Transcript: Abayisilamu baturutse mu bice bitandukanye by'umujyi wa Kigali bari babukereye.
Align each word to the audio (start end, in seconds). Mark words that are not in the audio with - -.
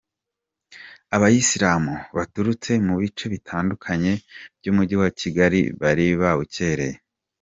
Abayisilamu 1.15 1.95
baturutse 2.17 2.71
mu 2.85 2.95
bice 3.01 3.25
bitandukanye 3.33 4.11
by'umujyi 4.59 4.95
wa 5.01 5.09
Kigali 5.19 5.61
bari 5.81 6.05
babukereye. 6.21 6.95